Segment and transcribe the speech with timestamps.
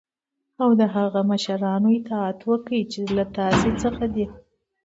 [0.61, 4.25] او د هغه مشرانو اطاعت وکړی چی له تاسی څخه دی.